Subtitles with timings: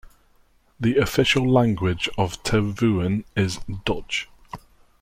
[0.79, 4.27] The official language of Tervuren is Dutch.